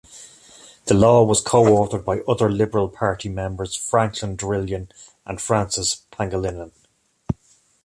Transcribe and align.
The 0.85 0.95
law 0.95 1.23
was 1.23 1.41
co-authored 1.43 2.03
by 2.03 2.21
other 2.21 2.49
Liberal 2.51 2.89
Party 2.89 3.29
members, 3.29 3.75
Franklin 3.75 4.35
Drilon 4.35 4.89
and 5.27 5.39
Francis 5.39 6.07
Pangilinan. 6.11 6.71